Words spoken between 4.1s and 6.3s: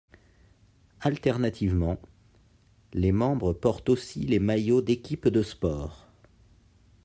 les maillots d'équipes de sport.